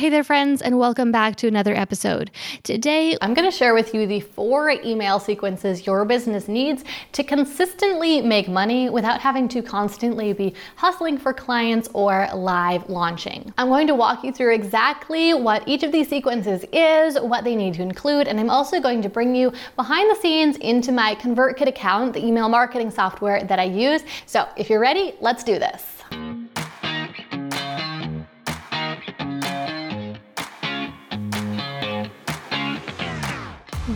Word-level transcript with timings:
Hey 0.00 0.08
there, 0.08 0.24
friends, 0.24 0.62
and 0.62 0.78
welcome 0.78 1.12
back 1.12 1.36
to 1.36 1.46
another 1.46 1.74
episode. 1.74 2.30
Today, 2.62 3.18
I'm 3.20 3.34
going 3.34 3.44
to 3.44 3.54
share 3.54 3.74
with 3.74 3.92
you 3.92 4.06
the 4.06 4.20
four 4.20 4.70
email 4.70 5.20
sequences 5.20 5.84
your 5.84 6.06
business 6.06 6.48
needs 6.48 6.84
to 7.12 7.22
consistently 7.22 8.22
make 8.22 8.48
money 8.48 8.88
without 8.88 9.20
having 9.20 9.46
to 9.48 9.60
constantly 9.60 10.32
be 10.32 10.54
hustling 10.76 11.18
for 11.18 11.34
clients 11.34 11.90
or 11.92 12.26
live 12.34 12.88
launching. 12.88 13.52
I'm 13.58 13.68
going 13.68 13.86
to 13.88 13.94
walk 13.94 14.24
you 14.24 14.32
through 14.32 14.54
exactly 14.54 15.34
what 15.34 15.68
each 15.68 15.82
of 15.82 15.92
these 15.92 16.08
sequences 16.08 16.64
is, 16.72 17.20
what 17.20 17.44
they 17.44 17.54
need 17.54 17.74
to 17.74 17.82
include, 17.82 18.26
and 18.26 18.40
I'm 18.40 18.48
also 18.48 18.80
going 18.80 19.02
to 19.02 19.10
bring 19.10 19.34
you 19.34 19.52
behind 19.76 20.10
the 20.10 20.18
scenes 20.18 20.56
into 20.56 20.92
my 20.92 21.14
ConvertKit 21.16 21.68
account, 21.68 22.14
the 22.14 22.24
email 22.24 22.48
marketing 22.48 22.90
software 22.90 23.44
that 23.44 23.58
I 23.58 23.64
use. 23.64 24.00
So 24.24 24.48
if 24.56 24.70
you're 24.70 24.80
ready, 24.80 25.12
let's 25.20 25.44
do 25.44 25.58
this. 25.58 25.99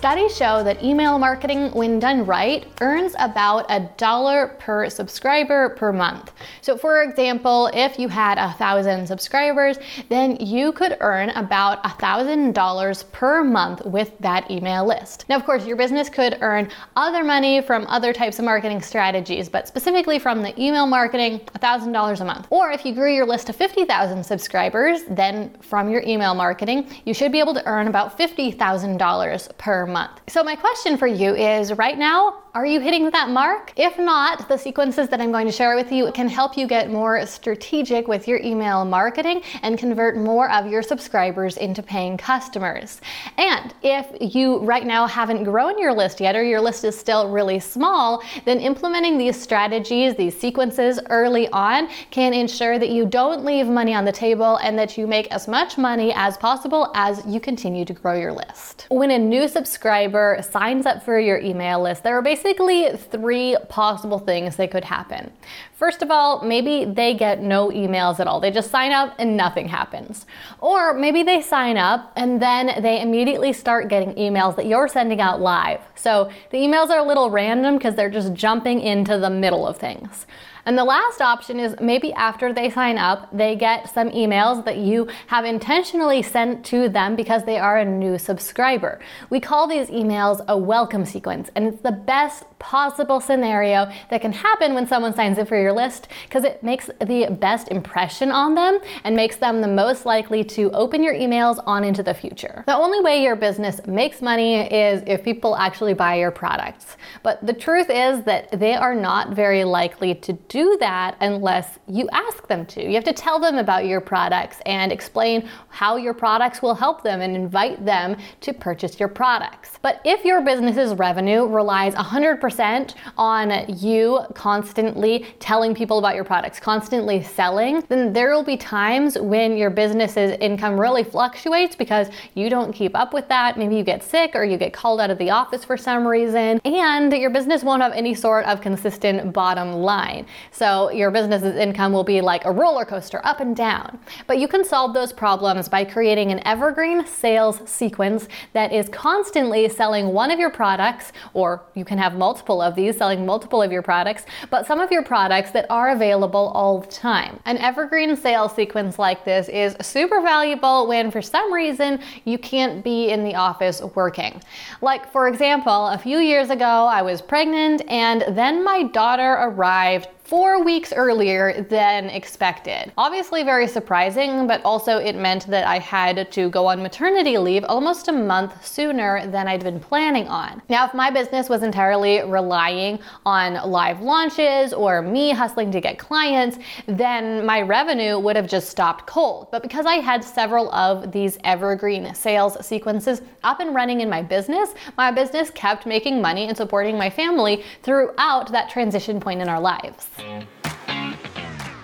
Studies 0.00 0.34
show 0.34 0.64
that 0.64 0.82
email 0.82 1.18
marketing, 1.18 1.72
when 1.72 1.98
done 1.98 2.24
right, 2.24 2.66
earns 2.80 3.14
about 3.18 3.66
a 3.68 3.80
dollar 3.98 4.56
per 4.58 4.88
subscriber 4.88 5.68
per 5.76 5.92
month. 5.92 6.32
So, 6.62 6.78
for 6.78 7.02
example, 7.02 7.68
if 7.74 7.98
you 7.98 8.08
had 8.08 8.38
a 8.38 8.54
thousand 8.54 9.06
subscribers, 9.06 9.76
then 10.08 10.36
you 10.36 10.72
could 10.72 10.96
earn 11.00 11.28
about 11.28 11.84
a 11.84 11.90
thousand 11.90 12.54
dollars 12.54 13.02
per 13.12 13.44
month 13.44 13.84
with 13.84 14.16
that 14.20 14.50
email 14.50 14.86
list. 14.86 15.26
Now, 15.28 15.36
of 15.36 15.44
course, 15.44 15.66
your 15.66 15.76
business 15.76 16.08
could 16.08 16.38
earn 16.40 16.70
other 16.96 17.22
money 17.22 17.60
from 17.60 17.86
other 17.88 18.14
types 18.14 18.38
of 18.38 18.46
marketing 18.46 18.80
strategies, 18.80 19.50
but 19.50 19.68
specifically 19.68 20.18
from 20.18 20.40
the 20.40 20.58
email 20.58 20.86
marketing, 20.86 21.42
a 21.54 21.58
thousand 21.58 21.92
dollars 21.92 22.22
a 22.22 22.24
month. 22.24 22.46
Or 22.48 22.70
if 22.70 22.86
you 22.86 22.94
grew 22.94 23.14
your 23.14 23.26
list 23.26 23.48
to 23.48 23.52
50,000 23.52 24.24
subscribers, 24.24 25.02
then 25.10 25.54
from 25.60 25.90
your 25.90 26.00
email 26.06 26.34
marketing, 26.34 26.88
you 27.04 27.12
should 27.12 27.32
be 27.32 27.38
able 27.38 27.52
to 27.52 27.66
earn 27.66 27.86
about 27.86 28.18
$50,000 28.18 29.58
per 29.58 29.89
month. 29.90 30.20
So, 30.28 30.42
my 30.42 30.56
question 30.56 30.96
for 30.96 31.06
you 31.06 31.34
is 31.34 31.72
right 31.72 31.98
now, 31.98 32.42
are 32.52 32.66
you 32.66 32.80
hitting 32.80 33.10
that 33.10 33.30
mark? 33.30 33.72
If 33.76 33.96
not, 33.98 34.48
the 34.48 34.56
sequences 34.56 35.08
that 35.08 35.20
I'm 35.20 35.30
going 35.30 35.46
to 35.46 35.52
share 35.52 35.76
with 35.76 35.92
you 35.92 36.10
can 36.12 36.28
help 36.28 36.56
you 36.56 36.66
get 36.66 36.90
more 36.90 37.24
strategic 37.24 38.08
with 38.08 38.26
your 38.26 38.40
email 38.40 38.84
marketing 38.84 39.42
and 39.62 39.78
convert 39.78 40.16
more 40.16 40.50
of 40.50 40.66
your 40.66 40.82
subscribers 40.82 41.56
into 41.56 41.80
paying 41.82 42.16
customers. 42.16 43.00
And 43.38 43.72
if 43.82 44.34
you 44.34 44.58
right 44.58 44.84
now 44.84 45.06
haven't 45.06 45.44
grown 45.44 45.78
your 45.78 45.94
list 45.94 46.20
yet 46.20 46.34
or 46.34 46.42
your 46.42 46.60
list 46.60 46.82
is 46.82 46.98
still 46.98 47.28
really 47.28 47.60
small, 47.60 48.22
then 48.44 48.58
implementing 48.58 49.16
these 49.16 49.40
strategies, 49.40 50.16
these 50.16 50.38
sequences 50.38 50.98
early 51.08 51.48
on 51.48 51.88
can 52.10 52.34
ensure 52.34 52.80
that 52.80 52.90
you 52.90 53.06
don't 53.06 53.44
leave 53.44 53.68
money 53.68 53.94
on 53.94 54.04
the 54.04 54.12
table 54.12 54.56
and 54.56 54.76
that 54.76 54.98
you 54.98 55.06
make 55.06 55.28
as 55.28 55.46
much 55.46 55.78
money 55.78 56.12
as 56.14 56.36
possible 56.36 56.90
as 56.94 57.24
you 57.26 57.38
continue 57.38 57.84
to 57.84 57.92
grow 57.92 58.14
your 58.14 58.32
list. 58.32 58.86
When 58.90 59.12
a 59.12 59.18
new 59.18 59.46
subscriber 59.46 60.40
signs 60.50 60.84
up 60.84 61.04
for 61.04 61.20
your 61.20 61.38
email 61.38 61.80
list, 61.80 62.02
there 62.02 62.18
are 62.18 62.22
basically 62.22 62.39
basically 62.42 62.96
three 62.96 63.56
possible 63.68 64.18
things 64.18 64.56
that 64.56 64.70
could 64.70 64.84
happen. 64.84 65.30
First 65.72 66.02
of 66.02 66.10
all, 66.10 66.42
maybe 66.42 66.84
they 66.84 67.14
get 67.14 67.42
no 67.42 67.68
emails 67.68 68.18
at 68.18 68.26
all. 68.26 68.40
They 68.40 68.50
just 68.50 68.70
sign 68.70 68.92
up 68.92 69.14
and 69.18 69.36
nothing 69.36 69.68
happens. 69.68 70.26
Or 70.60 70.94
maybe 70.94 71.22
they 71.22 71.42
sign 71.42 71.76
up 71.76 72.12
and 72.16 72.40
then 72.40 72.82
they 72.82 73.00
immediately 73.00 73.52
start 73.52 73.88
getting 73.88 74.14
emails 74.14 74.56
that 74.56 74.66
you're 74.66 74.88
sending 74.88 75.20
out 75.20 75.40
live. 75.40 75.80
So 75.94 76.30
the 76.50 76.58
emails 76.58 76.88
are 76.88 76.98
a 76.98 77.06
little 77.06 77.30
random 77.30 77.76
because 77.76 77.94
they're 77.94 78.10
just 78.10 78.32
jumping 78.32 78.80
into 78.80 79.18
the 79.18 79.30
middle 79.30 79.66
of 79.66 79.76
things. 79.76 80.26
And 80.66 80.76
the 80.76 80.84
last 80.84 81.20
option 81.20 81.58
is 81.58 81.74
maybe 81.80 82.12
after 82.12 82.52
they 82.52 82.70
sign 82.70 82.98
up, 82.98 83.28
they 83.36 83.56
get 83.56 83.92
some 83.92 84.10
emails 84.10 84.64
that 84.64 84.78
you 84.78 85.08
have 85.28 85.44
intentionally 85.44 86.22
sent 86.22 86.64
to 86.66 86.88
them 86.88 87.16
because 87.16 87.44
they 87.44 87.58
are 87.58 87.78
a 87.78 87.84
new 87.84 88.18
subscriber. 88.18 89.00
We 89.30 89.40
call 89.40 89.66
these 89.66 89.88
emails 89.88 90.44
a 90.46 90.56
welcome 90.56 91.04
sequence, 91.04 91.50
and 91.54 91.66
it's 91.66 91.80
the 91.82 91.92
best 91.92 92.44
possible 92.58 93.20
scenario 93.20 93.90
that 94.10 94.20
can 94.20 94.32
happen 94.32 94.74
when 94.74 94.86
someone 94.86 95.14
signs 95.14 95.38
up 95.38 95.48
for 95.48 95.58
your 95.58 95.72
list 95.72 96.08
because 96.24 96.44
it 96.44 96.62
makes 96.62 96.90
the 97.00 97.26
best 97.40 97.68
impression 97.68 98.30
on 98.30 98.54
them 98.54 98.78
and 99.02 99.16
makes 99.16 99.36
them 99.36 99.62
the 99.62 99.68
most 99.68 100.04
likely 100.04 100.44
to 100.44 100.70
open 100.72 101.02
your 101.02 101.14
emails 101.14 101.62
on 101.66 101.82
into 101.84 102.02
the 102.02 102.12
future. 102.12 102.62
The 102.66 102.76
only 102.76 103.00
way 103.00 103.22
your 103.22 103.34
business 103.34 103.80
makes 103.86 104.20
money 104.20 104.60
is 104.70 105.02
if 105.06 105.24
people 105.24 105.56
actually 105.56 105.94
buy 105.94 106.16
your 106.16 106.30
products. 106.30 106.98
But 107.22 107.44
the 107.44 107.54
truth 107.54 107.88
is 107.88 108.24
that 108.24 108.60
they 108.60 108.74
are 108.74 108.94
not 108.94 109.30
very 109.30 109.64
likely 109.64 110.14
to 110.16 110.34
do 110.34 110.59
that 110.80 111.16
unless 111.20 111.78
you 111.88 112.08
ask 112.12 112.39
them 112.50 112.66
to. 112.66 112.84
You 112.84 112.94
have 112.96 113.04
to 113.04 113.14
tell 113.14 113.38
them 113.38 113.56
about 113.56 113.86
your 113.86 114.02
products 114.02 114.58
and 114.66 114.92
explain 114.92 115.48
how 115.70 115.96
your 115.96 116.12
products 116.12 116.60
will 116.60 116.74
help 116.74 117.02
them 117.02 117.22
and 117.22 117.34
invite 117.34 117.82
them 117.86 118.18
to 118.42 118.52
purchase 118.52 119.00
your 119.00 119.08
products. 119.08 119.78
But 119.80 120.02
if 120.04 120.26
your 120.26 120.42
business's 120.42 120.92
revenue 120.92 121.46
relies 121.46 121.94
100% 121.94 122.10
100% 122.10 122.94
on 123.16 123.78
you 123.78 124.20
constantly 124.34 125.26
telling 125.38 125.74
people 125.74 125.98
about 125.98 126.14
your 126.14 126.24
products, 126.24 126.60
constantly 126.60 127.22
selling, 127.22 127.82
then 127.88 128.12
there 128.12 128.34
will 128.34 128.42
be 128.42 128.56
times 128.56 129.18
when 129.18 129.56
your 129.56 129.70
business's 129.70 130.36
income 130.40 130.78
really 130.78 131.04
fluctuates 131.04 131.76
because 131.76 132.08
you 132.34 132.50
don't 132.50 132.72
keep 132.72 132.96
up 132.96 133.12
with 133.14 133.28
that. 133.28 133.56
Maybe 133.58 133.76
you 133.76 133.84
get 133.84 134.02
sick 134.02 134.32
or 134.34 134.44
you 134.44 134.56
get 134.56 134.72
called 134.72 135.00
out 135.00 135.10
of 135.10 135.18
the 135.18 135.30
office 135.30 135.64
for 135.64 135.76
some 135.76 136.06
reason, 136.06 136.60
and 136.64 137.12
your 137.12 137.30
business 137.30 137.62
won't 137.62 137.82
have 137.82 137.92
any 137.92 138.14
sort 138.14 138.44
of 138.46 138.60
consistent 138.60 139.32
bottom 139.32 139.72
line. 139.72 140.26
So 140.50 140.90
your 140.90 141.10
business's 141.10 141.56
income 141.56 141.92
will 141.92 142.04
be 142.04 142.20
like 142.20 142.39
a 142.44 142.52
roller 142.52 142.84
coaster 142.84 143.20
up 143.24 143.40
and 143.40 143.54
down. 143.54 143.98
But 144.26 144.38
you 144.38 144.48
can 144.48 144.64
solve 144.64 144.94
those 144.94 145.12
problems 145.12 145.68
by 145.68 145.84
creating 145.84 146.30
an 146.32 146.46
evergreen 146.46 147.06
sales 147.06 147.60
sequence 147.64 148.28
that 148.52 148.72
is 148.72 148.88
constantly 148.88 149.68
selling 149.68 150.08
one 150.08 150.30
of 150.30 150.38
your 150.38 150.50
products, 150.50 151.12
or 151.32 151.62
you 151.74 151.84
can 151.84 151.98
have 151.98 152.16
multiple 152.16 152.40
multiple 152.40 152.62
of 152.62 152.74
these, 152.74 152.96
selling 152.96 153.26
multiple 153.26 153.62
of 153.62 153.72
your 153.72 153.82
products, 153.82 154.24
but 154.50 154.66
some 154.66 154.80
of 154.80 154.90
your 154.90 155.02
products 155.02 155.50
that 155.50 155.66
are 155.68 155.90
available 155.90 156.52
all 156.54 156.80
the 156.80 156.86
time. 156.86 157.38
An 157.44 157.58
evergreen 157.58 158.16
sales 158.16 158.54
sequence 158.54 158.98
like 158.98 159.24
this 159.24 159.48
is 159.48 159.76
super 159.80 160.20
valuable 160.20 160.86
when 160.86 161.10
for 161.10 161.22
some 161.22 161.52
reason 161.52 162.00
you 162.24 162.38
can't 162.38 162.82
be 162.82 163.10
in 163.10 163.24
the 163.24 163.34
office 163.34 163.82
working. 163.94 164.40
Like, 164.80 165.10
for 165.12 165.28
example, 165.28 165.88
a 165.88 165.98
few 165.98 166.18
years 166.18 166.50
ago, 166.50 166.64
I 166.64 167.02
was 167.02 167.20
pregnant 167.20 167.82
and 167.88 168.24
then 168.36 168.64
my 168.64 168.84
daughter 168.84 169.32
arrived 169.32 170.08
four 170.30 170.62
weeks 170.62 170.92
earlier 170.92 171.60
than 171.62 172.08
expected. 172.08 172.92
Obviously, 172.96 173.42
very 173.42 173.66
surprising, 173.66 174.46
but 174.46 174.62
also 174.64 174.98
it 174.98 175.16
meant 175.16 175.44
that 175.48 175.66
I 175.66 175.80
had 175.80 176.30
to 176.30 176.48
go 176.50 176.68
on 176.68 176.84
maternity 176.84 177.36
leave 177.36 177.64
almost 177.64 178.06
a 178.06 178.12
month 178.12 178.64
sooner 178.64 179.26
than 179.26 179.48
I'd 179.48 179.64
been 179.64 179.80
planning 179.80 180.28
on. 180.28 180.62
Now, 180.68 180.86
if 180.86 180.94
my 180.94 181.10
business 181.10 181.48
was 181.48 181.64
entirely 181.64 182.22
relying 182.22 183.00
on 183.26 183.54
live 183.68 184.02
launches 184.02 184.72
or 184.72 185.02
me 185.02 185.32
hustling 185.32 185.72
to 185.72 185.80
get 185.80 185.98
clients, 185.98 186.58
then 186.86 187.44
my 187.44 187.62
revenue 187.62 188.16
would 188.16 188.36
have 188.36 188.48
just 188.48 188.68
stopped 188.68 189.08
cold. 189.08 189.48
But 189.50 189.62
because 189.62 189.84
I 189.84 189.94
had 189.94 190.22
several 190.22 190.72
of 190.72 191.10
these 191.10 191.38
evergreen 191.42 192.14
sales 192.14 192.64
sequences 192.64 193.20
up 193.42 193.58
and 193.58 193.74
running 193.74 194.00
in 194.00 194.08
my 194.08 194.22
business, 194.22 194.74
my 194.96 195.10
business 195.10 195.50
kept 195.50 195.86
making 195.86 196.22
money 196.22 196.46
and 196.46 196.56
supporting 196.56 196.96
my 196.96 197.10
family 197.10 197.64
throughout 197.82 198.52
that 198.52 198.70
transition 198.70 199.18
point 199.18 199.40
in 199.42 199.48
our 199.48 199.60
lives. 199.60 200.06
Thank 200.20 200.44
you. 200.64 200.79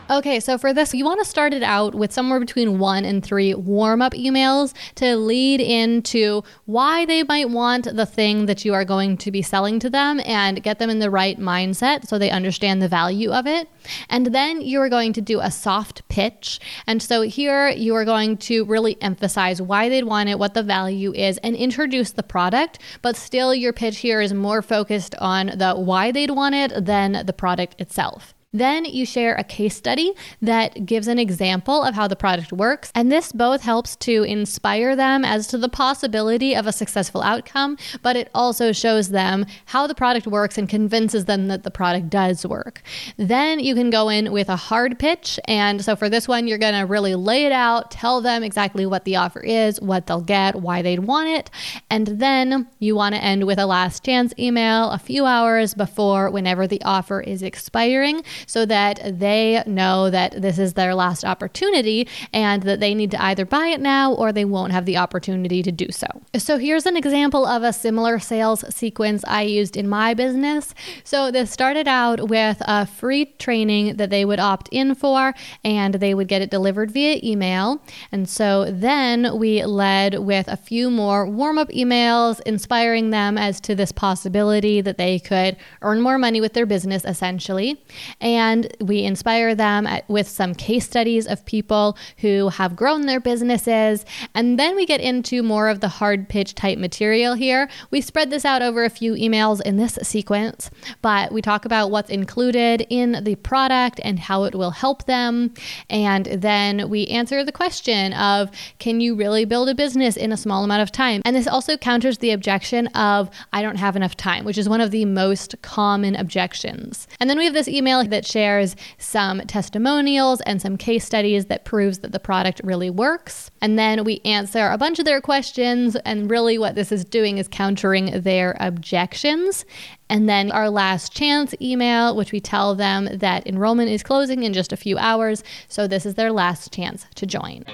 Okay, 0.08 0.38
so 0.38 0.56
for 0.56 0.73
this, 0.73 0.94
you 0.94 1.05
want 1.05 1.19
to 1.19 1.29
start 1.29 1.53
it 1.53 1.64
out 1.64 1.93
with 1.93 2.12
somewhere 2.12 2.38
between 2.38 2.79
one 2.79 3.05
and 3.05 3.25
three 3.25 3.55
warm 3.55 4.00
up 4.00 4.12
emails 4.14 4.73
to 4.94 5.17
lead 5.17 5.61
into 5.61 6.44
why 6.67 7.05
they 7.05 7.25
might 7.25 7.50
want 7.50 7.88
the 7.93 8.06
thing 8.06 8.47
that 8.47 8.64
you 8.64 8.73
are 8.73 8.85
going 8.85 9.17
to 9.17 9.32
be 9.32 9.43
selling 9.43 9.81
to 9.81 9.91
them 9.91 10.20
and 10.25 10.62
get 10.62 10.79
them 10.79 10.91
in 10.91 11.00
the 11.00 11.11
right 11.11 11.41
mindset 11.41 12.06
so 12.06 12.19
they 12.19 12.31
understand 12.31 12.81
the 12.81 12.87
value 12.87 13.32
of 13.32 13.49
it. 13.49 13.69
And 14.08 14.26
then 14.26 14.61
you 14.61 14.81
are 14.81 14.88
going 14.88 15.12
to 15.14 15.20
do 15.20 15.41
a 15.41 15.50
soft 15.50 16.08
pitch. 16.08 16.61
And 16.87 17.03
so 17.03 17.23
here 17.23 17.70
you 17.70 17.93
are 17.97 18.05
going 18.05 18.37
to 18.37 18.64
really 18.64 19.03
emphasize 19.03 19.61
why 19.61 19.88
they'd 19.88 20.05
want 20.05 20.29
it, 20.29 20.38
what 20.38 20.55
the 20.55 20.62
value 20.62 21.12
is, 21.14 21.38
and 21.38 21.56
introduce 21.56 22.12
the 22.12 22.23
product. 22.23 22.79
But 23.03 23.17
still, 23.17 23.53
your 23.53 23.73
pitch 23.73 23.99
here 23.99 24.20
is 24.20 24.32
more 24.32 24.62
focused 24.62 25.17
on 25.17 25.50
the 25.56 25.75
why 25.75 26.12
they'd 26.12 26.31
want 26.31 26.55
it 26.55 26.85
than 26.85 27.26
the 27.26 27.32
product 27.32 27.81
itself. 27.81 28.36
Then 28.52 28.84
you 28.87 29.04
share 29.04 29.34
a 29.34 29.44
case 29.44 29.76
study 29.76 30.14
that 30.40 30.87
gives 30.87 31.08
an 31.08 31.19
example 31.19 31.82
of 31.82 31.94
how 31.94 32.08
the 32.08 32.16
product 32.16 32.52
works. 32.52 32.90
And 32.94 33.12
this 33.12 33.32
both 33.32 33.62
helps 33.62 33.96
to 33.96 34.22
inspire 34.22 34.96
them 34.96 35.25
as 35.25 35.46
to 35.48 35.58
the 35.58 35.69
possibility 35.69 36.54
of 36.54 36.66
a 36.66 36.72
successful 36.72 37.22
outcome, 37.22 37.76
but 38.02 38.16
it 38.16 38.31
also 38.34 38.72
shows 38.72 39.10
them 39.10 39.44
how 39.66 39.87
the 39.87 39.94
product 39.94 40.26
works 40.26 40.56
and 40.56 40.69
convinces 40.69 41.26
them 41.26 41.48
that 41.48 41.64
the 41.64 41.70
product 41.70 42.08
does 42.08 42.46
work. 42.46 42.82
Then 43.16 43.58
you 43.58 43.75
can 43.75 43.90
go 43.90 44.08
in 44.08 44.32
with 44.32 44.48
a 44.48 44.56
hard 44.56 44.98
pitch. 44.98 45.38
And 45.46 45.84
so 45.84 45.96
for 45.96 46.08
this 46.08 46.26
one, 46.26 46.48
you're 46.48 46.56
going 46.56 46.75
to 46.75 46.87
really 46.87 47.14
lay 47.14 47.44
it 47.44 47.52
out, 47.52 47.90
tell 47.90 48.20
them 48.20 48.43
exactly 48.43 48.87
what 48.87 49.04
the 49.04 49.16
offer 49.16 49.40
is, 49.40 49.81
what 49.81 50.06
they'll 50.06 50.20
get, 50.20 50.56
why 50.56 50.82
they'd 50.82 51.00
want 51.00 51.28
it. 51.28 51.50
And 51.90 52.06
then 52.06 52.69
you 52.78 52.94
want 52.94 53.14
to 53.16 53.22
end 53.22 53.44
with 53.44 53.58
a 53.58 53.66
last 53.66 54.04
chance 54.04 54.32
email 54.38 54.90
a 54.90 54.98
few 54.98 55.26
hours 55.26 55.75
before 55.75 56.31
whenever 56.31 56.66
the 56.66 56.82
offer 56.84 57.20
is 57.20 57.43
expiring 57.43 58.22
so 58.47 58.67
that 58.67 59.19
they 59.19 59.62
know 59.67 60.11
that 60.11 60.41
this 60.43 60.59
is 60.59 60.75
their 60.75 60.94
last 60.94 61.25
opportunity 61.25 62.09
and 62.33 62.62
that 62.65 62.81
they 62.81 62.94
need 62.94 63.11
to 63.11 63.23
either 63.23 63.44
buy 63.44 63.69
it 63.69 63.81
now 63.81 64.12
or 64.12 64.33
they 64.33 64.44
won't 64.44 64.73
have 64.73 64.85
the 64.85 64.97
opportunity 64.97 65.62
to 65.62 65.73
do 65.73 65.91
so. 65.91 66.06
So 66.37 66.59
here's 66.59 66.87
an 66.87 66.97
example 66.97 67.47
of 67.47 67.62
a 67.62 67.73
similar 67.73 68.19
sales 68.19 68.65
sequence 68.75 69.25
I 69.27 69.43
used 69.43 69.77
in 69.77 69.88
my 69.88 70.15
business. 70.15 70.75
So 71.05 71.31
this 71.31 71.50
started 71.50 71.88
out 71.88 72.29
with 72.29 72.59
a 72.62 72.87
free 72.87 73.27
training 73.38 73.97
that 73.97 74.11
they 74.11 74.25
would 74.25 74.41
opt 74.41 74.69
in 74.71 74.94
for 74.94 75.35
and 75.65 75.94
they 75.94 76.15
would 76.15 76.29
get 76.29 76.43
it 76.43 76.50
delivered 76.50 76.91
via 76.91 77.21
email. 77.23 77.82
And 78.12 78.29
so 78.29 78.71
then 78.71 79.39
we 79.39 79.65
led 79.65 80.19
with 80.19 80.49
a 80.49 80.56
few 80.56 80.91
more 80.91 81.27
warm 81.27 81.59
up 81.59 81.69
emails 81.71 82.41
inspiring 82.47 83.11
them 83.11 83.39
as 83.39 83.61
to 83.62 83.75
this 83.75 83.93
possibility 83.93 84.81
that 84.81 84.99
they 84.99 85.19
could 85.19 85.56
earn 85.82 86.00
more 86.00 86.19
money 86.19 86.41
with 86.41 86.53
their 86.53 86.67
business 86.67 87.05
essentially. 87.05 87.82
And 88.26 88.67
we 88.81 89.05
inspire 89.05 89.55
them 89.55 89.87
at, 89.87 90.08
with 90.08 90.26
some 90.26 90.52
case 90.52 90.84
studies 90.84 91.28
of 91.28 91.46
people 91.46 91.96
who 92.17 92.49
have 92.49 92.75
grown 92.75 93.06
their 93.06 93.20
businesses. 93.20 94.05
And 94.34 94.58
then 94.58 94.75
we 94.75 94.84
get 94.84 95.00
into 95.00 95.44
more 95.44 95.69
of 95.69 95.78
the 95.78 95.87
hard 95.87 96.28
pitch 96.28 96.56
type 96.56 96.76
material 96.76 97.34
here. 97.34 97.69
We 97.93 98.00
spread 98.00 98.31
this 98.31 98.44
out 98.44 98.62
over 98.62 98.82
a 98.82 98.90
few 98.90 99.12
emails 99.12 99.61
in 99.61 99.76
this 99.76 99.96
sequence, 100.02 100.73
but 101.02 101.31
we 101.31 101.40
talk 101.40 101.64
about 101.64 101.93
what's 101.93 102.11
included 102.11 102.84
in 102.90 103.23
the 103.23 103.37
product 103.37 104.00
and 104.02 104.19
how 104.19 104.43
it 104.43 104.56
will 104.56 104.72
help 104.72 105.05
them. 105.05 105.55
And 105.88 106.26
then 106.26 106.90
we 106.90 107.06
answer 107.06 107.44
the 107.44 107.52
question 107.52 108.12
of 108.14 108.50
can 108.81 109.00
you 109.00 109.14
really 109.14 109.44
build 109.44 109.69
a 109.69 109.75
business 109.76 110.17
in 110.17 110.32
a 110.32 110.37
small 110.37 110.64
amount 110.64 110.82
of 110.82 110.90
time? 110.90 111.22
And 111.25 111.37
this 111.37 111.46
also 111.46 111.76
counters 111.76 112.19
the 112.19 112.32
objection 112.32 112.88
of 112.88 113.31
I 113.52 113.62
don't 113.62 113.76
have 113.76 113.94
enough 113.94 114.17
time, 114.17 114.44
which 114.44 114.58
is 114.58 114.69
one 114.69 114.81
of 114.81 114.90
the 114.90 115.05
most 115.05 115.55
common 115.62 116.17
objections. 116.17 117.06
And 117.20 117.31
then 117.31 117.38
we 117.38 117.44
have 117.44 117.55
this 117.55 117.69
email 117.69 118.00
that 118.17 118.25
shares 118.25 118.75
some 118.97 119.41
testimonials 119.41 120.41
and 120.43 120.63
some 120.63 120.79
case 120.79 121.05
studies 121.05 121.47
that 121.47 121.67
proves 121.67 121.99
that 121.99 122.13
the 122.13 122.19
product 122.19 122.63
really 122.65 122.89
works. 122.89 123.51
And 123.61 123.79
then 123.79 124.05
we 124.05 124.23
answer 124.25 124.71
a 124.71 124.79
bunch 124.79 124.99
of 124.99 125.05
their 125.05 125.21
questions 125.21 125.97
and 125.97 126.31
really 126.31 126.57
what 126.57 126.75
this 126.75 126.91
is 126.91 127.05
doing 127.05 127.37
is 127.37 127.47
countering 127.47 128.23
their 128.23 128.57
objections. 128.59 129.67
And 130.09 130.27
then 130.29 130.51
our 130.51 130.71
last 130.71 131.13
chance 131.13 131.55
email, 131.61 132.17
which 132.17 132.33
we 132.33 132.41
tell 132.41 132.75
them 132.75 133.07
that 133.13 133.47
enrollment 133.47 133.91
is 133.91 134.03
closing 134.03 134.45
in 134.45 134.55
just 134.55 134.73
a 134.73 134.77
few 134.79 134.97
hours. 134.97 135.45
So 135.69 135.87
this 135.87 136.07
is 136.07 136.15
their 136.15 136.33
last 136.33 136.73
chance 136.73 137.05
to 137.17 137.27
join. 137.27 137.65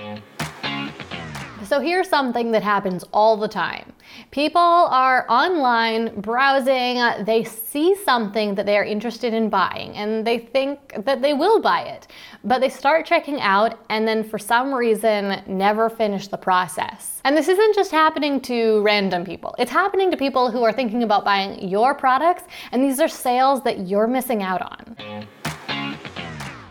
So 1.73 1.81
here's 1.81 2.07
something 2.07 2.51
that 2.51 2.63
happens 2.63 3.03
all 3.15 3.35
the 3.35 3.49
time. 3.49 3.95
People 4.31 4.61
are 4.61 5.25
online 5.31 6.21
browsing, 6.21 6.99
uh, 6.99 7.25
they 7.25 7.45
see 7.45 7.95
something 7.95 8.55
that 8.57 8.67
they 8.67 8.77
are 8.77 8.85
interested 8.85 9.33
in 9.33 9.49
buying, 9.49 9.97
and 9.97 10.23
they 10.23 10.37
think 10.37 11.03
that 11.07 11.23
they 11.23 11.33
will 11.33 11.63
buy 11.63 11.85
it. 11.85 12.09
But 12.45 12.61
they 12.61 12.69
start 12.69 13.07
checking 13.07 13.41
out 13.41 13.79
and 13.89 14.07
then 14.07 14.23
for 14.23 14.39
some 14.39 14.75
reason 14.75 15.41
never 15.47 15.89
finish 15.89 16.29
the 16.29 16.37
process. 16.37 17.23
And 17.25 17.35
this 17.35 17.49
isn't 17.49 17.75
just 17.75 17.91
happening 17.91 18.43
to 18.43 18.83
random 18.83 19.25
people, 19.25 19.55
it's 19.59 19.71
happening 19.71 20.11
to 20.11 20.17
people 20.19 20.51
who 20.51 20.63
are 20.65 20.75
thinking 20.75 21.05
about 21.05 21.25
buying 21.25 21.67
your 21.67 21.95
products, 21.95 22.43
and 22.73 22.85
these 22.85 23.01
are 23.01 23.09
sales 23.09 23.63
that 23.63 23.87
you're 23.87 24.07
missing 24.07 24.43
out 24.43 24.61
on. 24.61 25.27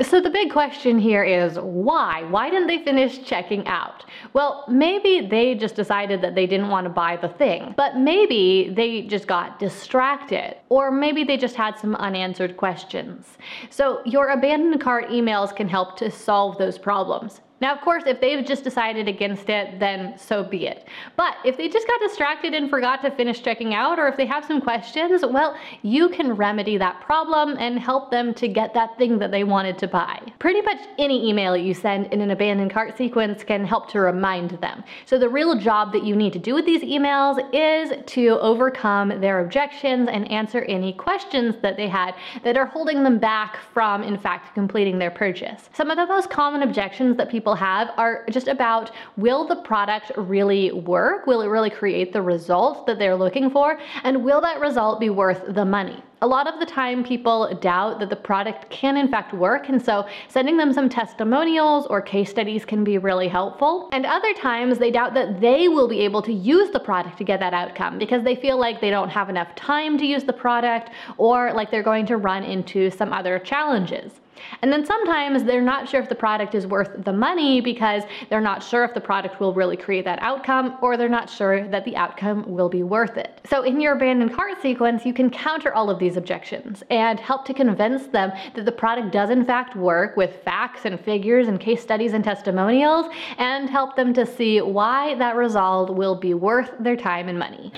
So 0.04 0.20
the 0.20 0.30
big 0.30 0.52
question 0.52 0.98
here 0.98 1.24
is 1.24 1.60
why? 1.60 2.24
Why 2.24 2.50
didn't 2.50 2.68
they 2.68 2.84
finish 2.84 3.24
checking 3.24 3.68
out? 3.68 4.06
Well, 4.34 4.66
maybe 4.68 5.28
they 5.28 5.54
just 5.54 5.76
decided 5.76 6.22
that 6.22 6.34
they 6.34 6.48
didn't 6.48 6.70
want 6.70 6.86
to 6.86 6.90
buy 6.90 7.18
the 7.18 7.28
thing, 7.28 7.74
but 7.78 7.98
maybe 7.98 8.72
they 8.76 9.04
just 9.04 9.28
got 9.28 9.60
distracted, 9.60 10.56
or 10.70 10.90
maybe 10.90 11.24
they 11.24 11.38
just 11.38 11.56
had 11.56 11.78
some 11.78 11.96
unanswered 11.96 12.58
questions. 12.58 13.38
So 13.70 14.02
your 14.06 14.30
abandoned 14.30 14.82
cart 14.82 15.10
emails 15.10 15.56
can 15.56 15.68
help 15.68 15.98
to 15.98 16.10
solve 16.10 16.58
those 16.58 16.78
problems. 16.78 17.42
Now, 17.62 17.76
of 17.76 17.82
course, 17.82 18.04
if 18.08 18.20
they've 18.20 18.44
just 18.44 18.64
decided 18.64 19.08
against 19.08 19.50
it, 19.50 19.80
then 19.80 20.18
so 20.18 20.44
be 20.44 20.66
it. 20.66 20.88
But 21.16 21.36
if 21.46 21.58
they 21.58 21.70
just 21.70 21.88
got 21.88 22.00
distracted 22.00 22.56
and 22.56 22.70
forgot 22.70 23.02
to 23.04 23.12
finish 23.12 23.42
checking 23.42 23.76
out, 23.76 24.00
or 24.00 24.08
if 24.08 24.18
they 24.18 24.26
have 24.26 24.44
some 24.44 24.60
questions, 24.60 25.24
well, 25.24 25.56
you 25.84 26.10
can 26.10 26.34
remedy 26.34 26.78
that 26.78 27.00
problem 27.02 27.58
and 27.60 27.78
help 27.78 28.10
them 28.10 28.34
to 28.34 28.48
get 28.48 28.74
that 28.74 28.98
thing 28.98 29.20
that 29.20 29.30
they 29.30 29.44
wanted 29.44 29.78
to 29.78 29.88
buy. 29.88 30.20
Pretty 30.40 30.62
much 30.62 30.80
any 30.98 31.30
email 31.30 31.56
you 31.56 31.74
send 31.74 32.08
in 32.08 32.22
an 32.22 32.32
abandoned 32.32 32.72
cart 32.72 32.98
sequence 32.98 33.44
can 33.44 33.64
help 33.64 33.90
to 33.92 34.00
remind 34.00 34.52
them. 34.62 34.84
So 35.06 35.20
the 35.20 35.30
real 35.30 35.56
job 35.56 35.94
that 35.94 36.04
you 36.04 36.16
need 36.16 36.34
to 36.34 36.40
do 36.40 36.56
with 36.56 36.66
these 36.66 36.82
emails 36.82 37.38
is 37.54 37.94
to 38.14 38.40
overcome 38.40 39.22
their 39.22 39.42
objections 39.42 40.10
and 40.12 40.30
answer 40.32 40.64
any 40.64 40.94
questions 40.94 41.56
that 41.62 41.78
they 41.78 41.88
had 41.88 42.16
that 42.44 42.58
are 42.58 42.66
holding 42.66 43.04
them 43.04 43.20
back 43.20 43.60
from, 43.72 44.02
in 44.02 44.18
fact, 44.18 44.56
completing 44.56 44.98
their 44.98 45.12
purchase. 45.12 45.70
Some 45.74 45.92
of 45.92 45.98
the 45.98 46.08
most 46.08 46.32
common 46.32 46.64
objections 46.64 47.18
that 47.18 47.30
people 47.30 47.51
people 47.52 47.68
have 47.68 47.92
are 47.98 48.26
just 48.32 48.48
about 48.48 48.92
will 49.18 49.46
the 49.46 49.58
product 49.58 50.12
really 50.16 50.72
work? 50.72 51.28
Will 51.28 51.42
it 51.42 51.48
really 51.48 51.70
create 51.70 52.14
the 52.14 52.22
result 52.22 52.88
that 52.88 52.98
they're 52.98 53.18
looking 53.18 53.50
for? 53.50 53.78
And 54.04 54.24
will 54.24 54.40
that 54.40 54.62
result 54.62 55.02
be 55.02 55.10
worth 55.10 55.44
the 55.54 55.66
money? 55.66 56.02
A 56.22 56.28
lot 56.28 56.48
of 56.48 56.60
the 56.60 56.66
time, 56.66 57.04
people 57.04 57.54
doubt 57.60 58.00
that 58.00 58.10
the 58.10 58.16
product 58.16 58.70
can 58.70 58.96
in 58.96 59.10
fact 59.10 59.34
work, 59.34 59.70
and 59.70 59.84
so 59.84 60.06
sending 60.30 60.56
them 60.56 60.72
some 60.72 60.88
testimonials 60.88 61.88
or 61.88 62.00
case 62.00 62.30
studies 62.30 62.64
can 62.64 62.84
be 62.84 62.98
really 63.00 63.28
helpful. 63.28 63.90
And 63.92 64.06
other 64.06 64.34
times, 64.34 64.78
they 64.78 64.92
doubt 64.92 65.14
that 65.16 65.42
they 65.42 65.68
will 65.68 65.90
be 65.90 66.00
able 66.02 66.22
to 66.22 66.32
use 66.32 66.70
the 66.72 66.80
product 66.80 67.18
to 67.18 67.24
get 67.24 67.40
that 67.40 67.54
outcome 67.54 67.98
because 67.98 68.24
they 68.24 68.36
feel 68.36 68.58
like 68.58 68.80
they 68.80 68.92
don't 68.92 69.10
have 69.10 69.30
enough 69.30 69.54
time 69.56 69.98
to 69.98 70.06
use 70.06 70.24
the 70.24 70.34
product 70.46 70.92
or 71.18 71.52
like 71.54 71.70
they're 71.70 71.84
going 71.92 72.06
to 72.06 72.18
run 72.18 72.44
into 72.44 72.92
some 72.92 73.12
other 73.12 73.40
challenges. 73.40 74.21
And 74.62 74.72
then 74.72 74.86
sometimes 74.86 75.44
they're 75.44 75.62
not 75.62 75.88
sure 75.88 76.02
if 76.02 76.10
the 76.10 76.16
product 76.16 76.56
is 76.56 76.68
worth 76.68 77.04
the 77.04 77.14
money 77.14 77.62
because 77.62 78.04
they're 78.30 78.42
not 78.42 78.64
sure 78.64 78.84
if 78.84 78.94
the 78.94 79.02
product 79.02 79.40
will 79.40 79.54
really 79.54 79.78
create 79.78 80.06
that 80.06 80.20
outcome 80.22 80.78
or 80.82 80.98
they're 80.98 81.10
not 81.10 81.30
sure 81.30 81.68
that 81.68 81.86
the 81.86 81.96
outcome 81.96 82.44
will 82.52 82.70
be 82.70 82.84
worth 82.84 83.18
it. 83.18 83.40
So 83.50 83.64
in 83.64 83.80
your 83.80 83.94
abandoned 83.94 84.34
cart 84.34 84.62
sequence, 84.62 85.06
you 85.06 85.14
can 85.14 85.30
counter 85.30 85.74
all 85.74 85.90
of 85.90 86.00
these 86.00 86.18
objections 86.18 86.84
and 86.90 87.20
help 87.20 87.46
to 87.46 87.54
convince 87.54 88.08
them 88.08 88.32
that 88.56 88.66
the 88.66 88.72
product 88.72 89.12
does 89.12 89.30
in 89.30 89.46
fact 89.46 89.76
work 89.76 90.18
with 90.18 90.42
facts 90.44 90.86
and 90.86 91.00
figures 91.00 91.48
and 91.48 91.60
case 91.60 91.82
studies 91.82 92.14
and 92.14 92.24
testimonials 92.24 93.08
and 93.38 93.70
help 93.70 93.96
them 93.96 94.14
to 94.14 94.26
see 94.26 94.62
why 94.62 95.16
that 95.16 95.36
result 95.36 95.96
will 95.96 96.16
be 96.16 96.34
worth 96.34 96.72
their 96.80 96.96
time 96.96 97.28
and 97.28 97.38
money 97.38 97.72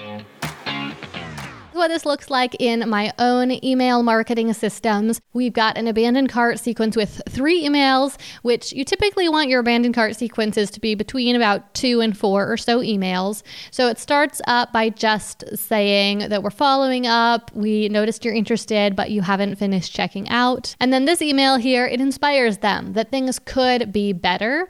what 1.75 1.89
this 1.89 2.06
looks 2.06 2.30
like 2.30 2.56
in 2.60 2.89
my 2.89 3.13
own 3.20 3.63
email 3.63 4.03
marketing 4.03 4.53
systems. 4.53 5.20
We've 5.34 5.53
got 5.53 5.77
an 5.77 5.88
abandoned 5.88 6.30
cart 6.30 6.60
sequence 6.60 6.96
with 6.96 7.22
three 7.30 7.68
emails, 7.68 8.18
which 8.42 8.74
you 8.74 8.86
typically 8.86 9.30
want 9.30 9.50
your 9.50 9.60
abandoned 9.60 9.96
cart 9.96 10.15
sequences 10.15 10.70
to 10.72 10.80
be 10.80 10.96
between 10.96 11.36
about 11.36 11.74
two 11.74 12.01
and 12.01 12.18
four 12.18 12.51
or 12.51 12.58
so 12.58 12.80
emails. 12.80 13.44
So 13.72 13.88
it 13.88 14.00
starts 14.00 14.42
up 14.48 14.72
by 14.72 14.89
just 14.89 15.44
saying 15.58 16.30
that 16.30 16.44
we're 16.44 16.50
following 16.50 17.08
up. 17.08 17.51
We 17.53 17.89
noticed 17.89 18.25
you're 18.25 18.34
interested, 18.34 18.96
but 18.96 19.12
you 19.12 19.22
haven't 19.22 19.56
finished 19.56 19.94
checking 19.94 20.30
out. 20.30 20.75
And 20.80 20.94
then 20.94 21.06
this 21.06 21.22
email 21.22 21.58
here, 21.58 21.86
it 21.86 22.01
inspires 22.01 22.60
them 22.60 22.94
that 22.94 23.12
things 23.12 23.39
could 23.39 23.92
be 23.92 24.13
better. 24.13 24.70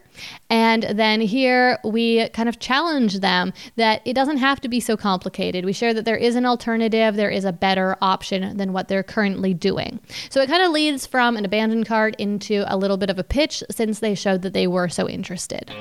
And 0.49 0.83
then 0.83 1.21
here 1.21 1.79
we 1.83 2.29
kind 2.29 2.49
of 2.49 2.59
challenge 2.59 3.19
them 3.19 3.53
that 3.75 4.01
it 4.05 4.13
doesn't 4.13 4.37
have 4.37 4.61
to 4.61 4.67
be 4.67 4.79
so 4.79 4.95
complicated. 4.95 5.65
We 5.65 5.73
share 5.73 5.93
that 5.93 6.05
there 6.05 6.17
is 6.17 6.35
an 6.35 6.45
alternative, 6.45 7.15
there 7.15 7.29
is 7.29 7.45
a 7.45 7.51
better 7.51 7.97
option 8.01 8.57
than 8.57 8.73
what 8.73 8.87
they're 8.87 9.03
currently 9.03 9.53
doing. 9.53 9.99
So 10.29 10.41
it 10.41 10.49
kind 10.49 10.63
of 10.63 10.71
leads 10.71 11.05
from 11.05 11.37
an 11.37 11.45
abandoned 11.45 11.85
cart 11.85 12.15
into 12.17 12.63
a 12.67 12.77
little 12.77 12.97
bit 12.97 13.09
of 13.09 13.19
a 13.19 13.23
pitch 13.23 13.63
since 13.71 13.99
they 13.99 14.15
showed 14.15 14.41
that 14.43 14.53
they 14.53 14.67
were 14.67 14.89
so 14.89 15.09
interested. 15.09 15.71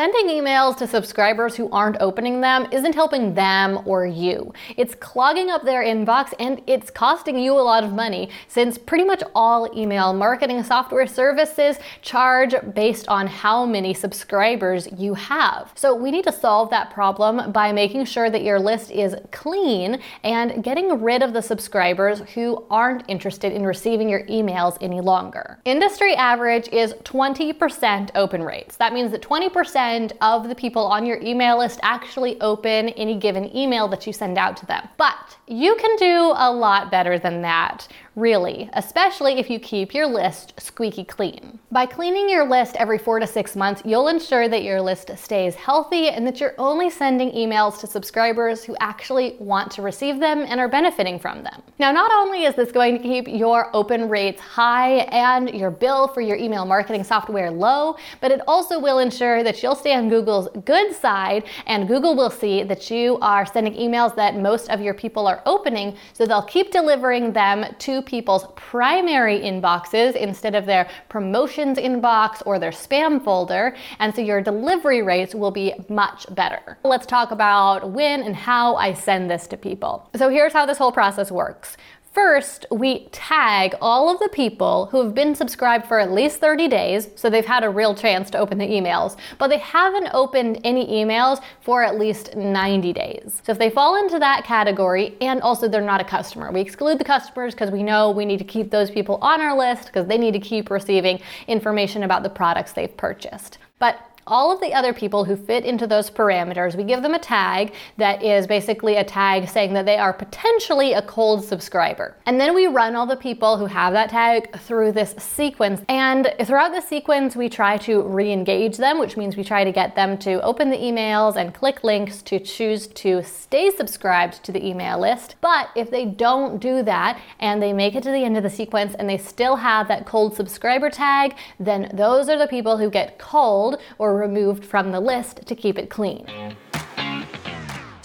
Sending 0.00 0.28
emails 0.28 0.78
to 0.78 0.86
subscribers 0.86 1.54
who 1.54 1.68
aren't 1.72 1.98
opening 2.00 2.40
them 2.40 2.66
isn't 2.72 2.94
helping 2.94 3.34
them 3.34 3.80
or 3.84 4.06
you. 4.06 4.50
It's 4.78 4.94
clogging 4.94 5.50
up 5.50 5.62
their 5.62 5.84
inbox 5.84 6.32
and 6.40 6.62
it's 6.66 6.90
costing 6.90 7.38
you 7.38 7.52
a 7.52 7.60
lot 7.60 7.84
of 7.84 7.92
money 7.92 8.30
since 8.48 8.78
pretty 8.78 9.04
much 9.04 9.22
all 9.34 9.68
email 9.78 10.14
marketing 10.14 10.62
software 10.62 11.06
services 11.06 11.76
charge 12.00 12.54
based 12.72 13.08
on 13.08 13.26
how 13.26 13.66
many 13.66 13.92
subscribers 13.92 14.88
you 14.96 15.12
have. 15.12 15.70
So 15.74 15.94
we 15.94 16.10
need 16.10 16.24
to 16.24 16.32
solve 16.32 16.70
that 16.70 16.90
problem 16.90 17.52
by 17.52 17.70
making 17.70 18.06
sure 18.06 18.30
that 18.30 18.42
your 18.42 18.58
list 18.58 18.90
is 18.90 19.14
clean 19.32 20.00
and 20.24 20.64
getting 20.64 21.02
rid 21.02 21.22
of 21.22 21.34
the 21.34 21.42
subscribers 21.42 22.20
who 22.32 22.64
aren't 22.70 23.04
interested 23.06 23.52
in 23.52 23.66
receiving 23.66 24.08
your 24.08 24.24
emails 24.28 24.78
any 24.80 25.02
longer. 25.02 25.58
Industry 25.66 26.14
average 26.14 26.70
is 26.72 26.94
20% 27.04 28.12
open 28.14 28.42
rates. 28.42 28.76
That 28.76 28.94
means 28.94 29.10
that 29.10 29.20
20% 29.20 29.89
of 30.20 30.48
the 30.48 30.54
people 30.54 30.84
on 30.84 31.04
your 31.06 31.18
email 31.20 31.58
list 31.58 31.80
actually 31.82 32.40
open 32.40 32.90
any 32.90 33.16
given 33.18 33.54
email 33.56 33.88
that 33.88 34.06
you 34.06 34.12
send 34.12 34.38
out 34.38 34.56
to 34.58 34.66
them. 34.66 34.88
But 34.96 35.38
you 35.46 35.74
can 35.76 35.96
do 35.96 36.32
a 36.36 36.50
lot 36.52 36.90
better 36.90 37.18
than 37.18 37.42
that 37.42 37.88
really, 38.20 38.68
especially 38.74 39.38
if 39.38 39.48
you 39.48 39.58
keep 39.58 39.94
your 39.94 40.06
list 40.06 40.52
squeaky 40.60 41.04
clean. 41.04 41.58
By 41.72 41.86
cleaning 41.86 42.28
your 42.28 42.46
list 42.46 42.76
every 42.76 42.98
four 42.98 43.18
to 43.18 43.26
six 43.26 43.56
months, 43.56 43.80
you'll 43.84 44.08
ensure 44.08 44.48
that 44.48 44.62
your 44.62 44.80
list 44.80 45.16
stays 45.16 45.54
healthy 45.54 46.08
and 46.08 46.26
that 46.26 46.38
you're 46.38 46.54
only 46.58 46.90
sending 46.90 47.30
emails 47.32 47.80
to 47.80 47.86
subscribers 47.86 48.62
who 48.62 48.76
actually 48.80 49.36
want 49.38 49.70
to 49.72 49.82
receive 49.82 50.20
them 50.20 50.44
and 50.46 50.60
are 50.60 50.68
benefiting 50.68 51.18
from 51.18 51.42
them. 51.42 51.62
Now, 51.78 51.92
not 51.92 52.12
only 52.12 52.44
is 52.44 52.54
this 52.54 52.70
going 52.70 52.98
to 52.98 53.02
keep 53.02 53.26
your 53.26 53.74
open 53.74 54.08
rates 54.08 54.40
high 54.40 54.98
and 55.10 55.50
your 55.50 55.70
bill 55.70 56.08
for 56.08 56.20
your 56.20 56.36
email 56.36 56.66
marketing 56.66 57.04
software 57.04 57.50
low, 57.50 57.96
but 58.20 58.30
it 58.30 58.40
also 58.46 58.78
will 58.78 58.98
ensure 58.98 59.42
that 59.42 59.62
you'll 59.62 59.74
stay 59.74 59.94
on 59.94 60.08
Google's 60.10 60.48
good 60.64 60.94
side 60.94 61.44
and 61.66 61.88
Google 61.88 62.14
will 62.14 62.30
see 62.30 62.62
that 62.64 62.90
you 62.90 63.16
are 63.22 63.46
sending 63.46 63.74
emails 63.74 64.14
that 64.16 64.36
most 64.36 64.68
of 64.68 64.80
your 64.80 64.92
people 64.92 65.26
are 65.26 65.42
opening, 65.46 65.96
so 66.12 66.26
they'll 66.26 66.42
keep 66.42 66.70
delivering 66.70 67.32
them 67.32 67.64
to 67.78 68.02
people's 68.10 68.44
primary 68.56 69.38
inboxes 69.38 70.16
instead 70.16 70.56
of 70.56 70.66
their 70.66 70.88
promotions 71.08 71.78
inbox 71.78 72.42
or 72.44 72.58
their 72.58 72.72
spam 72.72 73.22
folder. 73.22 73.76
And 74.00 74.12
so 74.12 74.20
your 74.20 74.40
delivery 74.42 75.00
rates 75.00 75.32
will 75.32 75.52
be 75.52 75.72
much 75.88 76.26
better. 76.34 76.76
Let's 76.82 77.06
talk 77.06 77.30
about 77.30 77.92
when 77.92 78.22
and 78.22 78.34
how 78.34 78.74
I 78.74 78.94
send 78.94 79.30
this 79.30 79.46
to 79.46 79.56
people. 79.56 80.10
So 80.16 80.28
here's 80.28 80.52
how 80.52 80.66
this 80.66 80.76
whole 80.76 80.90
process 80.90 81.30
works. 81.30 81.76
First, 82.12 82.66
we 82.72 83.06
tag 83.12 83.76
all 83.80 84.12
of 84.12 84.18
the 84.18 84.28
people 84.30 84.86
who 84.86 85.00
have 85.04 85.14
been 85.14 85.36
subscribed 85.36 85.86
for 85.86 86.00
at 86.00 86.10
least 86.10 86.40
30 86.40 86.66
days, 86.66 87.08
so 87.14 87.30
they've 87.30 87.46
had 87.46 87.62
a 87.62 87.70
real 87.70 87.94
chance 87.94 88.30
to 88.30 88.38
open 88.38 88.58
the 88.58 88.66
emails, 88.66 89.16
but 89.38 89.46
they 89.46 89.58
haven't 89.58 90.08
opened 90.12 90.60
any 90.64 90.88
emails 90.88 91.40
for 91.60 91.84
at 91.84 92.00
least 92.00 92.34
90 92.34 92.92
days. 92.92 93.40
So 93.44 93.52
if 93.52 93.58
they 93.60 93.70
fall 93.70 93.94
into 93.94 94.18
that 94.18 94.44
category, 94.44 95.16
and 95.20 95.40
also 95.40 95.68
they're 95.68 95.80
not 95.80 96.00
a 96.00 96.04
customer, 96.04 96.50
we 96.50 96.60
exclude 96.60 96.98
the 96.98 97.04
customers 97.04 97.54
because 97.54 97.70
we 97.70 97.84
know 97.84 98.10
we 98.10 98.24
need 98.24 98.38
to 98.38 98.44
keep 98.44 98.72
those 98.72 98.90
people 98.90 99.18
on 99.22 99.40
our 99.40 99.56
list 99.56 99.86
because 99.86 100.08
they 100.08 100.18
need 100.18 100.32
to 100.32 100.40
keep 100.40 100.68
receiving 100.68 101.20
information 101.46 102.02
about 102.02 102.24
the 102.24 102.30
products 102.30 102.72
they've 102.72 102.96
purchased. 102.96 103.58
But 103.78 104.09
all 104.26 104.52
of 104.52 104.60
the 104.60 104.72
other 104.72 104.92
people 104.92 105.24
who 105.24 105.36
fit 105.36 105.64
into 105.64 105.86
those 105.86 106.10
parameters, 106.10 106.76
we 106.76 106.84
give 106.84 107.02
them 107.02 107.14
a 107.14 107.18
tag 107.18 107.74
that 107.96 108.22
is 108.22 108.46
basically 108.46 108.96
a 108.96 109.04
tag 109.04 109.48
saying 109.48 109.74
that 109.74 109.86
they 109.86 109.98
are 109.98 110.12
potentially 110.12 110.92
a 110.92 111.02
cold 111.02 111.44
subscriber. 111.44 112.16
And 112.26 112.40
then 112.40 112.54
we 112.54 112.66
run 112.66 112.94
all 112.94 113.06
the 113.06 113.16
people 113.16 113.56
who 113.56 113.66
have 113.66 113.92
that 113.92 114.10
tag 114.10 114.58
through 114.60 114.92
this 114.92 115.14
sequence. 115.18 115.80
And 115.88 116.32
throughout 116.44 116.72
the 116.72 116.80
sequence, 116.80 117.34
we 117.36 117.48
try 117.48 117.76
to 117.78 118.02
re 118.02 118.30
engage 118.32 118.76
them, 118.76 118.98
which 118.98 119.16
means 119.16 119.36
we 119.36 119.44
try 119.44 119.64
to 119.64 119.72
get 119.72 119.96
them 119.96 120.18
to 120.18 120.40
open 120.42 120.70
the 120.70 120.76
emails 120.76 121.36
and 121.36 121.54
click 121.54 121.82
links 121.82 122.22
to 122.22 122.38
choose 122.38 122.86
to 122.88 123.22
stay 123.22 123.70
subscribed 123.70 124.42
to 124.44 124.52
the 124.52 124.64
email 124.64 124.98
list. 124.98 125.36
But 125.40 125.70
if 125.74 125.90
they 125.90 126.04
don't 126.04 126.60
do 126.60 126.82
that 126.82 127.20
and 127.38 127.62
they 127.62 127.72
make 127.72 127.94
it 127.94 128.02
to 128.04 128.10
the 128.10 128.24
end 128.24 128.36
of 128.36 128.42
the 128.42 128.50
sequence 128.50 128.94
and 128.94 129.08
they 129.08 129.18
still 129.18 129.56
have 129.56 129.88
that 129.88 130.06
cold 130.06 130.36
subscriber 130.36 130.90
tag, 130.90 131.34
then 131.58 131.90
those 131.94 132.28
are 132.28 132.38
the 132.38 132.46
people 132.46 132.76
who 132.76 132.90
get 132.90 133.18
cold 133.18 133.80
or 133.98 134.09
removed 134.16 134.64
from 134.64 134.92
the 134.92 135.00
list 135.00 135.46
to 135.46 135.54
keep 135.54 135.78
it 135.78 135.90
clean. 135.90 136.26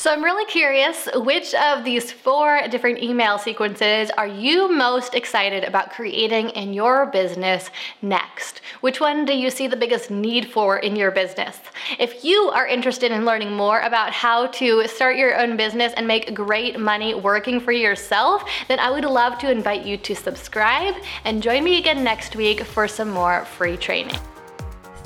So 0.05 0.11
I'm 0.11 0.23
really 0.23 0.45
curious, 0.45 1.09
which 1.15 1.55
of 1.55 1.83
these 1.83 2.11
four 2.11 2.61
different 2.69 3.01
email 3.01 3.39
sequences 3.39 4.11
are 4.11 4.27
you 4.27 4.71
most 4.71 5.15
excited 5.15 5.63
about 5.63 5.89
creating 5.89 6.51
in 6.51 6.73
your 6.73 7.07
business 7.07 7.71
next? 8.03 8.61
Which 8.81 9.01
one 9.01 9.25
do 9.25 9.35
you 9.35 9.49
see 9.49 9.65
the 9.65 9.75
biggest 9.75 10.11
need 10.11 10.51
for 10.51 10.77
in 10.77 10.95
your 10.95 11.09
business? 11.09 11.59
If 11.97 12.23
you 12.23 12.51
are 12.53 12.67
interested 12.67 13.11
in 13.11 13.25
learning 13.25 13.53
more 13.53 13.79
about 13.79 14.11
how 14.11 14.45
to 14.45 14.87
start 14.87 15.17
your 15.17 15.41
own 15.41 15.57
business 15.57 15.91
and 15.97 16.05
make 16.05 16.35
great 16.35 16.79
money 16.79 17.15
working 17.15 17.59
for 17.59 17.71
yourself, 17.71 18.47
then 18.67 18.77
I 18.77 18.91
would 18.91 19.05
love 19.05 19.39
to 19.39 19.49
invite 19.49 19.87
you 19.87 19.97
to 19.97 20.13
subscribe 20.13 20.93
and 21.23 21.41
join 21.41 21.63
me 21.63 21.79
again 21.79 22.03
next 22.03 22.35
week 22.35 22.61
for 22.61 22.87
some 22.87 23.09
more 23.09 23.43
free 23.45 23.75
training. 23.75 24.19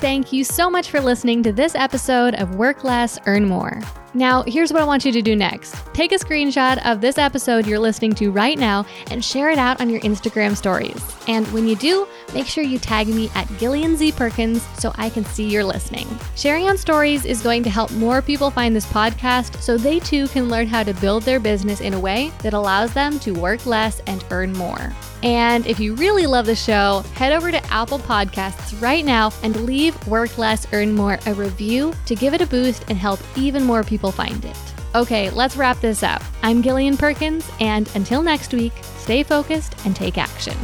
Thank 0.00 0.32
you 0.32 0.44
so 0.44 0.70
much 0.70 0.90
for 0.90 0.98
listening 0.98 1.42
to 1.42 1.52
this 1.52 1.74
episode 1.74 2.34
of 2.36 2.54
Work 2.54 2.84
Less, 2.84 3.18
Earn 3.26 3.44
More. 3.44 3.82
Now, 4.12 4.42
here's 4.42 4.72
what 4.72 4.82
I 4.82 4.86
want 4.86 5.04
you 5.04 5.12
to 5.12 5.22
do 5.22 5.36
next 5.36 5.76
take 5.94 6.12
a 6.12 6.16
screenshot 6.16 6.84
of 6.84 7.00
this 7.00 7.18
episode 7.18 7.66
you're 7.66 7.78
listening 7.78 8.12
to 8.14 8.30
right 8.30 8.58
now 8.58 8.86
and 9.10 9.24
share 9.24 9.50
it 9.50 9.58
out 9.58 9.80
on 9.80 9.88
your 9.88 10.00
Instagram 10.00 10.56
stories. 10.56 11.00
And 11.28 11.46
when 11.52 11.68
you 11.68 11.76
do, 11.76 12.08
make 12.34 12.46
sure 12.46 12.64
you 12.64 12.78
tag 12.78 13.06
me 13.06 13.30
at 13.34 13.46
Gillian 13.58 13.96
Z. 13.96 14.12
Perkins 14.12 14.66
so 14.78 14.92
I 14.96 15.10
can 15.10 15.24
see 15.24 15.48
you're 15.48 15.62
listening. 15.62 16.08
Sharing 16.34 16.68
on 16.68 16.76
stories 16.76 17.24
is 17.24 17.42
going 17.42 17.62
to 17.64 17.70
help 17.70 17.92
more 17.92 18.20
people 18.20 18.50
find 18.50 18.74
this 18.74 18.86
podcast 18.86 19.60
so 19.60 19.76
they 19.76 20.00
too 20.00 20.26
can 20.28 20.48
learn 20.48 20.66
how 20.66 20.82
to 20.82 20.94
build 20.94 21.22
their 21.22 21.38
business 21.38 21.80
in 21.80 21.94
a 21.94 22.00
way 22.00 22.32
that 22.42 22.54
allows 22.54 22.92
them 22.92 23.20
to 23.20 23.32
work 23.32 23.64
less 23.66 24.00
and 24.06 24.24
earn 24.30 24.52
more. 24.54 24.92
And 25.22 25.66
if 25.66 25.78
you 25.78 25.94
really 25.94 26.26
love 26.26 26.46
the 26.46 26.56
show, 26.56 27.04
head 27.14 27.32
over 27.32 27.50
to 27.50 27.64
Apple 27.66 27.98
Podcasts 27.98 28.80
right 28.80 29.04
now 29.04 29.32
and 29.42 29.54
leave 29.66 30.06
Work 30.06 30.38
Less, 30.38 30.66
Earn 30.72 30.92
More 30.92 31.18
a 31.26 31.34
review 31.34 31.92
to 32.06 32.14
give 32.14 32.32
it 32.32 32.40
a 32.40 32.46
boost 32.46 32.86
and 32.88 32.96
help 32.96 33.20
even 33.36 33.64
more 33.64 33.84
people 34.00 34.12
find 34.12 34.42
it. 34.46 34.56
Okay, 34.94 35.28
let's 35.30 35.56
wrap 35.56 35.78
this 35.80 36.02
up. 36.02 36.22
I'm 36.42 36.62
Gillian 36.62 36.96
Perkins, 36.96 37.50
and 37.60 37.88
until 37.94 38.22
next 38.22 38.54
week, 38.54 38.72
stay 38.96 39.22
focused 39.22 39.76
and 39.84 39.94
take 39.94 40.16
action. 40.16 40.56